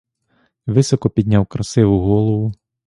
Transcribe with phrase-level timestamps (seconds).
[0.67, 2.53] Високо підняв красиву голову.